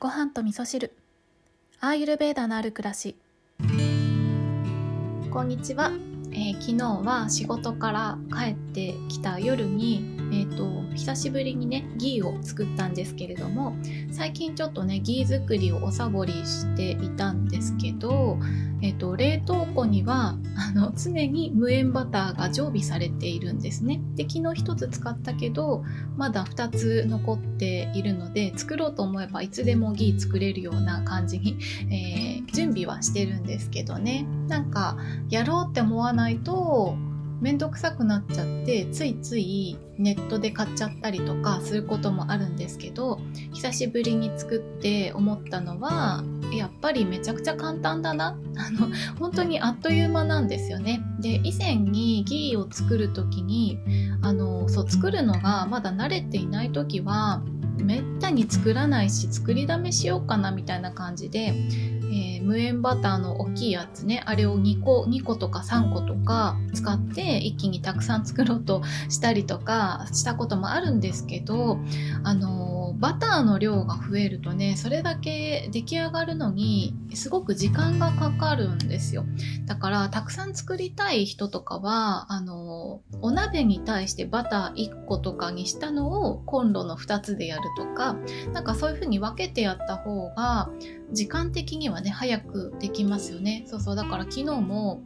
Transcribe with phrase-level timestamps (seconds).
[0.00, 0.96] ご飯と味噌汁。
[1.78, 3.16] アーユルベーダのある暮らし。
[5.30, 5.92] こんにちは、
[6.32, 13.76] えー昨日は仕事から帰ってきた夜にえー、と久しぶりにねギーを作ったんですけれども
[14.10, 18.38] 最近ちょっとねギー作りをおサボりしていたんですけど、
[18.80, 24.00] えー、と冷凍庫にはあの常に無塩バターが常備されているんですね。
[24.14, 25.84] で昨日1つ使ったけど
[26.16, 31.58] まだ2つ残っているので作ろうと思えばいつでもギー作れるような感じに、
[31.90, 34.26] えー準備はしてるんですけどね。
[34.48, 34.96] なんか
[35.28, 36.96] やろうって思わないと
[37.40, 43.18] めんどくさくなっちゃってついついネットで買っちゃったりとかすることもあるんですけど
[43.54, 48.36] 久しぶりに作って思ったのはやっぱりめちゃくちゃ簡単だな。
[48.56, 48.88] あの
[49.18, 51.00] 本当にあっという間なんですよね。
[51.20, 53.78] で以前にギーを作る時に
[54.20, 57.42] あのそう作るのがまだ慣れていない時は
[57.78, 61.54] めったに作らないし作りだめしようかなみたいな感じで、
[62.10, 64.22] えー無塩バターの大きいやつね。
[64.26, 71.78] あれを2個2個とか3個とか使って一気にたくさん作ろうとしたりとかしたこともあるんですけど
[72.24, 79.24] あのーバターの量が増えるとねそれだけ出来上がるのにすごく時間がかかるんですよ。
[79.66, 88.16] だからたくさん作りたい人とかはあのお鍋に対してバター1個とかにしたのをコンロの2つでやるとか
[88.52, 90.70] なんかそういう風に分けてやった方が
[91.12, 93.64] 時間的にはね早くできますよね。
[93.66, 93.96] そうそう。
[93.96, 95.02] だから昨日も、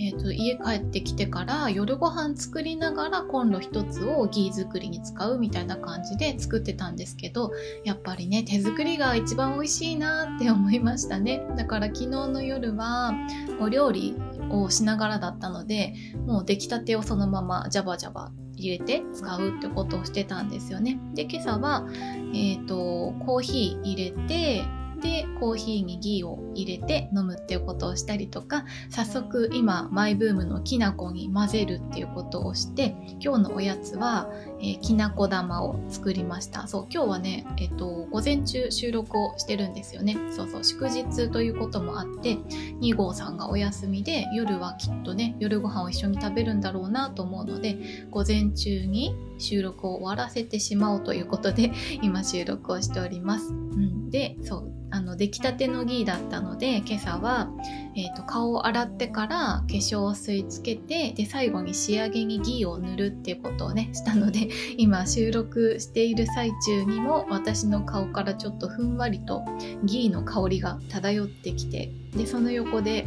[0.00, 7.50] えー、と家帰ってきてから夜ご飯作りながらコンロ一つをギー作りに使うみたいな感じで作ってたんですけど
[7.84, 11.42] やっぱりね手作りが一番美味しいなって思いましたね。
[11.56, 13.12] だから昨日の夜は
[13.60, 14.14] お料理
[14.50, 15.94] をしながらだったので
[16.26, 20.98] もう出来たてをそのままジャバジャバ入れて使うってことをしてたんですよね。
[21.14, 21.86] で今朝は
[22.34, 24.64] えっ、とコーヒー入れて
[25.00, 36.66] でコーヒーにギーを入れて飲むっていうことをしたりとか早速今マイブームのきな粉に混ぜるっていうことをして今日のおやつは、えーきなこ玉を作りました。
[36.66, 40.16] そう今日はねえっ、と午前中収録をしてるんですよね。
[40.30, 42.36] そうそう祝日ということもあって
[42.80, 47.78] 2号さんがお休みで夜はきっとね夜ご飯を一緒に食べるんだろうなと思うので
[48.10, 51.72] 午前中に収録を終わらせてしまおうということで
[52.02, 53.52] 今収録をしております。
[53.52, 57.50] うん、でそうあの出来たてのギーだったので今朝は、
[57.94, 64.48] えー、と顔を洗ってから化粧水つけてで最後に仕上げにギーを塗るっていうことをねしたので
[64.78, 69.44] 今収録している最中にも私の顔からちょっとふんわりと
[69.84, 73.06] ギーの香りが漂ってきてでその横で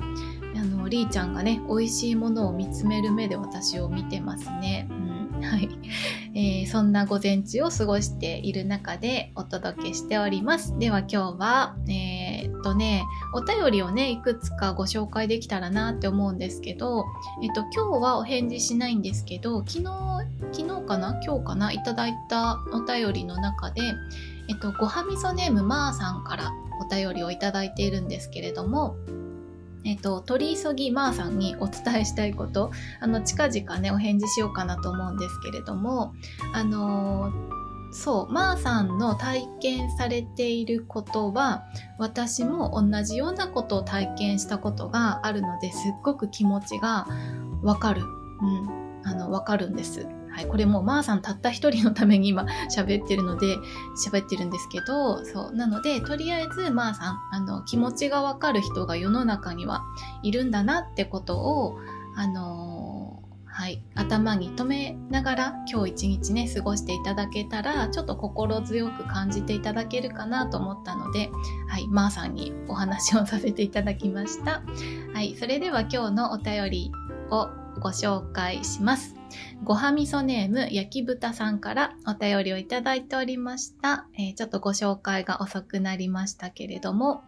[0.56, 4.88] あのりーちゃんがね美味しいものを見つめる目で私を見てますね。
[4.90, 4.94] う
[5.42, 5.70] はい。
[6.34, 10.78] えーそんな午前中を過ごしている中でお届けしております。
[10.80, 13.04] では今日は、えーっとね、
[13.34, 17.06] お便りをね、いくつかご紹介できたらなって思うんですけど、
[17.44, 19.86] えっと、今日はお返事しないんですけど、昨日、
[20.54, 21.20] 昨日かな？
[21.24, 21.72] 今日かな？
[21.72, 23.82] いただいたお便りの中で、
[24.48, 28.96] えっと、ごはみそネームまーさんからお便りをいただいているんですけれども、
[29.84, 36.14] えっと、取り急ぎまーさんにお伝えしたいこと、あの、近々ね、お返事しようかなと思うんですけれども、
[36.54, 37.62] あのー
[37.94, 41.66] そう、まーさんの体験されていることは、
[41.98, 47.06] 私も同じようなことを体験したことがあるので、すっごく気持ちが
[47.62, 48.02] わかる。
[48.02, 49.02] うん。
[49.04, 50.08] あの、わかるんです。
[50.42, 50.50] はい。
[50.50, 53.58] これも、まーさんたった一人のために今 喋ってるので、
[53.96, 55.56] 喋ってるんですけど、そう。
[55.56, 59.84] なので、とりあえず、まーさん、あの、気持ちがわかる人が世の中には
[60.24, 61.80] いるんだなってことを、
[62.16, 63.02] あのー
[63.54, 71.30] はい、頭に留めながら今日一日ね過ごしていただけたらちょっと心強く感じていただけるかなと思ったので、
[71.68, 74.64] はい、まーさんにお話をさせていただきました。
[75.14, 76.92] はい、それでは今日のお便り
[77.30, 77.50] を
[77.82, 79.21] ご紹介します。
[79.64, 84.08] ごはみそネーム焼き豚さんからお便りをいただいておりました。
[84.18, 87.24] えーちょっとご紹介が遅くなりましたけれども、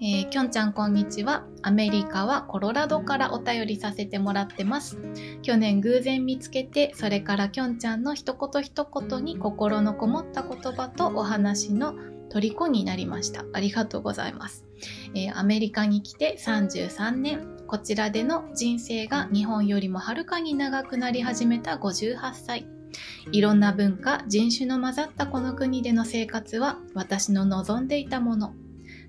[0.00, 1.44] えーきょんちゃんこんにちは。
[1.62, 4.98] アメリカはコロラドからお便りさせてもらってます。
[5.42, 11.94] 去年偶然見つけてそれからきょんちゃんの一言一言に心のこもった言葉とお話の
[12.28, 14.64] 虜になりましたありがとうございます、
[15.14, 22.66] えーアメリカに来て33年こちらでの人生が日本よりもはるかに長くなり始めた58歳。
[23.32, 28.54] いろんな文化人種の混ざったこの国での生活は私の望んでいたもの。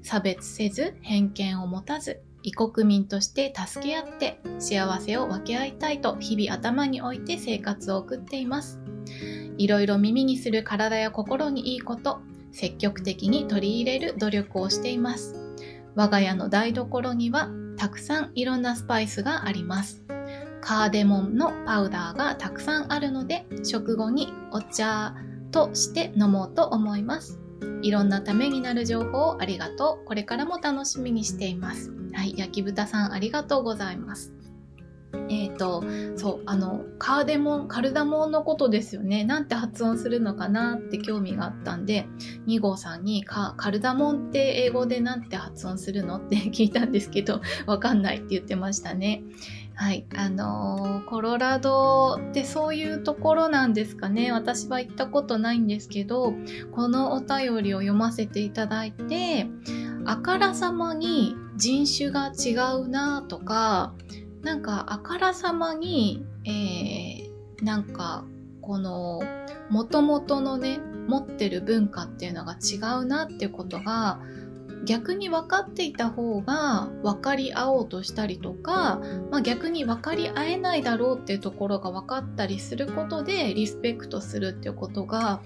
[0.01, 8.79] 差別せず偏見を持たず異国民として助け合って幸せを分け合いたいと日々頭に置いて生活を送っています。
[9.57, 12.21] いろいろ耳にする体や心にいいこと、
[12.51, 15.35] 積極的に取り入れる努力をしています。
[15.95, 20.03] 我が家の台所にはたくさんいろんなスパイスがあります。
[20.61, 25.15] カーデモンのパウダーがたくさんあるので食後にお茶
[25.51, 27.39] として飲もうと思います。
[27.81, 30.05] いろんなためになる情報をありがとう。
[30.05, 31.91] これからも楽しみにしています。
[32.13, 34.33] はい焼き豚さんありがとうございます。
[35.29, 35.83] えっ、ー、と、
[36.15, 39.23] そう、あの、カーデモン、カルダモンのことですよね。
[39.23, 42.07] なんて発音するのかなって興味があったんで、
[42.47, 46.17] 2号さんにカルダモンって英語でなんて発音するの？
[46.17, 49.23] って 聞いたんですけど、わかんないって言ってましたね。
[49.75, 50.05] はい。
[50.15, 54.31] あのー、コロラドってそういうところなんですかね。
[54.31, 56.33] 私は行ったことないんですけど、
[56.71, 59.47] このお便りを読ませていただいて、
[60.05, 63.93] あからさまに人種が違うなとか、
[64.41, 68.25] なんかあからさまに、えー、なんか
[68.61, 69.21] この
[69.69, 74.19] 元々のね持ってる文化っていうのが違うなってことが
[74.85, 79.01] 逆に分かっていた方が分かり合おうとしたりとか、
[79.31, 85.41] まあ、逆に分かり合えないだろうっていうところが分かったりすることでリスペクトするっていうことが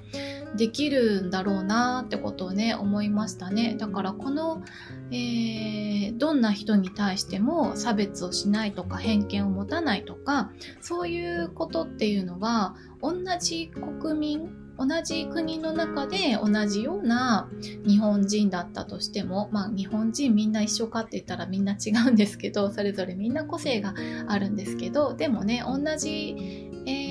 [0.55, 3.75] できるんだろうなってことをね思いましたね。
[3.77, 4.63] だからこの、
[5.11, 10.51] えー、どんな人に対しても差別をしないとか偏見を持たないとか
[10.81, 13.71] そういうことっていうのは同じ
[14.01, 17.49] 国民同じ国の中で同じような
[17.85, 23.93] 日本人だったとしてもまあ日本人みんな一緒かって言ったらみんな違うんですけどそれぞれみんな個性が
[24.27, 27.10] あるんですけどでもね同じ、えー、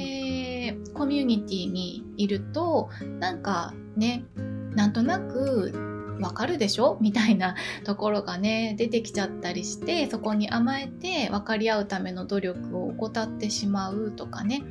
[1.00, 4.26] コミュニティにいるとなんかね
[4.75, 6.99] なんとなくわかるでしょ？
[7.00, 7.55] みたいな
[7.85, 14.62] ところがね出てきちゃったりしてそこに甘えて分かり合うための努力を怠ってしまうとかね、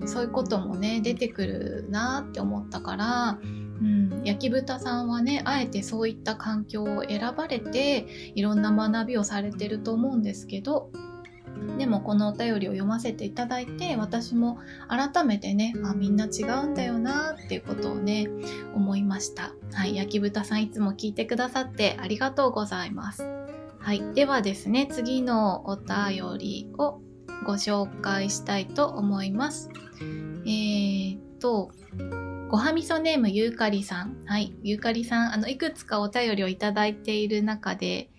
[0.00, 3.44] うん、そういうこともね出てくるなって思ったから、う
[3.84, 8.06] ん、焼き豚さんはねあえてそういった環境を選ばれて
[8.36, 10.92] いろんな学びをされてると思うんですけど
[11.78, 14.58] でもこのお便りを読ませていただいて私も
[14.88, 18.28] 改めてねあみんな違うんだよなっていうことをね
[18.74, 23.26] 思いましたはい焼き豚さんいつも聞いてくださってありがとうございます
[23.78, 27.00] はいではですね次のお便りを
[27.44, 31.70] ご紹介したいと思いますえー、っと
[32.54, 34.22] ごはみそネームゆうかりさん。
[34.26, 34.54] はい。
[34.62, 38.10] ゆうかりさん、あの、いくつかお便りをいただいている中で、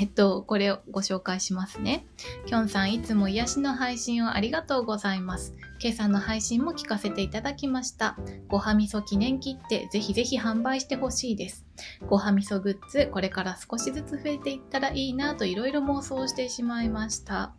[0.00, 2.06] えっと、これをご紹介しますね。
[2.46, 5.54] きょんさん、いつも癒しの配信をありがとうございます。
[5.82, 8.16] 今朝の配信も聞かせていただきました。
[8.48, 11.66] ごはみそ記念切ってぜひぜひ販売してほしいです。
[12.06, 17.52] ごはみそグッズ、これから少しずつ増えていったらいいなといろいろ妄想してしまいました。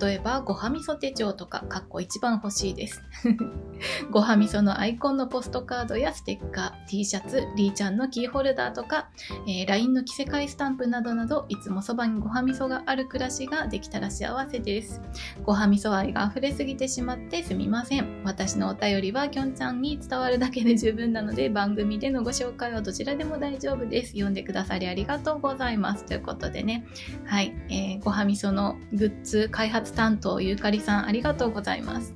[0.00, 3.02] 例えば、ごはみそ手帳とか、かっこ一番欲しいです。
[4.10, 9.08] ごはみそのアイコンのポストカードやステッカー、T シャツ、リーちゃんのキーホルダーとか、
[9.46, 15.00] えー、LINE の着せ替えスタンプなどなど、いつもそばにごはみそがある暮らしができたら幸せです。
[15.42, 18.22] ごはみそ愛が溢れすぎてしまってすみません。
[18.24, 24.12] 私のお便りはきょんちゃんに伝わるだけで十分なので、番組でのご紹介はどちらでも大丈夫丈夫です。
[24.12, 26.04] 読んでくださりありがとうございます。
[26.04, 26.86] ということでね、
[27.24, 32.14] はい、えー、ごはみそのグッズ開発担当ゆうかりさんありがとうございます。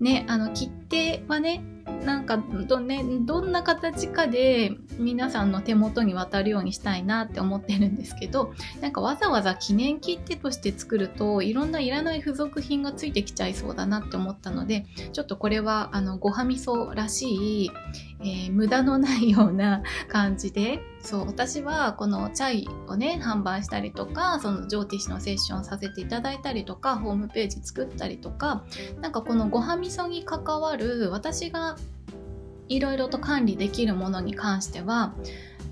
[0.00, 1.64] ね、あの切手はね
[2.04, 17.70] なんかど,、ね、どんな形かで皆さんの手元に渡るようにしたいなって思ってるんですけどなんかわざわざ記念切手として作るといろんないらない付属品がついてきちゃいそうだなって思ったのでちょっとこれはあのごはみそらしい、
[18.20, 28.64] えー、無駄のないような 感じでそう私はこのチャイをね販売したりとかそのジョーティッシュのセッションさせていただいたりとかホームページ作ったりとか
[29.00, 31.71] なんかこのごはみそに関わる私が
[32.74, 35.14] いろいろと管理できるものに関しては、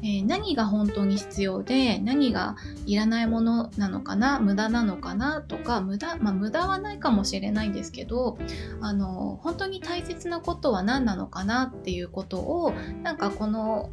[0.02, 8.38] えー、何が本当に必要で何がいらないものなのかな無駄なのかなとか無駄まあ無駄はないかもしれないんですけど
[8.80, 13.90] あの本当に大切なことは何なのかなっていうことをなんかこの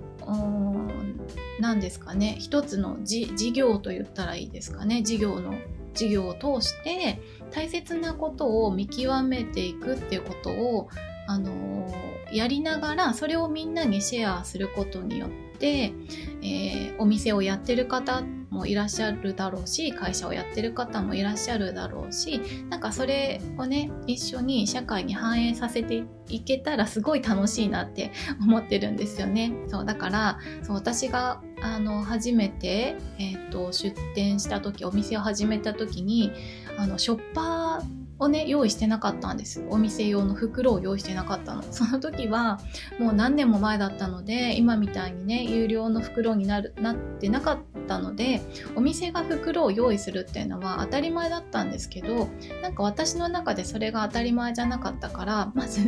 [1.60, 5.56] 何ですかね一つの事業と言ったらいいですかね事業の
[5.94, 7.20] 事業を通して
[7.52, 10.90] 大切なことを見極めていくっていうことを
[11.28, 11.88] あの
[12.32, 15.30] やりながらそれをみんなにシェアすることによっ
[15.60, 15.94] て、
[16.42, 29.54] えー、お店をやってる方もいらっしゃるだろうし会社をやってる方もいらっしゃるだろうしなんかそれをね一緒に社会に反映させていけたらすごい楽しいなって思ってるんですよね。
[29.68, 36.32] そうだからそう私があの初めて、えーと、出店した時お店を始めた時に
[36.78, 39.66] あのショッパーをね用意してなかったんです。
[39.70, 41.64] お店用の袋を用意してなかったの。
[41.64, 42.60] その時は
[43.00, 48.42] もう何年も前だったので今みたいにね有料の袋になるなってなかったので
[48.76, 52.28] お店が袋を用意するっていうのは当たり前だったんですけど
[52.62, 55.82] なんか私の中でそれが当たり前じゃなかったからまず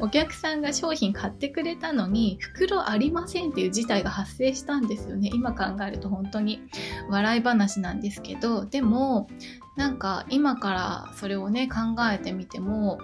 [0.00, 5.30] お客さんが商品買ってくれたのに袋ありませんっていう事態が発生したんですよね。
[5.32, 6.62] 今考えると本当に
[7.08, 9.28] 笑い話なんですけどでも
[9.76, 12.98] なんか今からそれをね考えてみても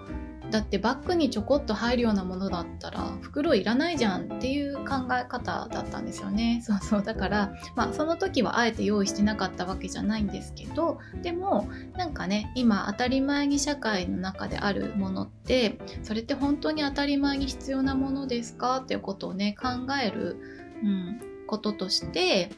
[0.51, 6.61] だってバッグにちょこっと入るようなものだったら袋いらないじゃんっていう考え方だったんですよね。
[6.65, 18.79] そうそうだからまあその時はあえて用意してなかったわけじゃないんですけどでもなんかね今当たり前に社会の中であるものってそれって本当に当たり前に必要なものですか？
[18.79, 19.69] っていうことをね考
[20.03, 20.39] える、
[20.83, 22.51] うん、こととして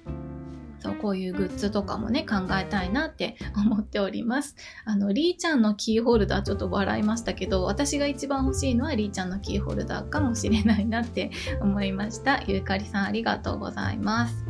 [0.81, 4.57] そうこういうグッズとかもね考えたいなって思っております。
[4.85, 12.43] あのりーちゃんのキーホルダーちょっと笑いましたけど私が一番欲しいのはりーちゃんのキーホルダーかもしれないなって思いました。
[12.47, 14.45] ゆうかりさんありがとうございます。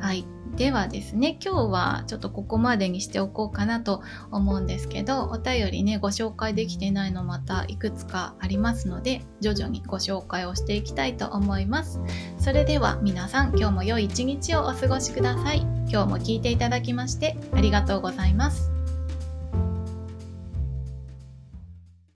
[0.00, 0.35] はい。
[0.56, 12.00] ではですね今日はちょっとここまでにしておこうかなと思うんですけどお便りねご紹介できてないのまたいくつかありますので徐々にご紹介をしていきたいと思います。
[12.38, 15.60] それでは皆さん今日も良い一日をお過ごしください。
[15.88, 18.75] 今日も聞いていただきましてありがとうございます。